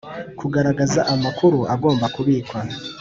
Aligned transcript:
Kugaragaza 0.39 0.99
amakuru 1.13 1.59
agomba 1.73 2.05
kubikwa 2.15 2.59